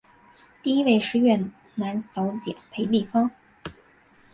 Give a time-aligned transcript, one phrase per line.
[0.63, 1.39] 第一位越
[1.75, 3.29] 南小姐是裴碧芳。